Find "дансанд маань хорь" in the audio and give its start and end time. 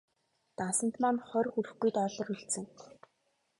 0.57-1.49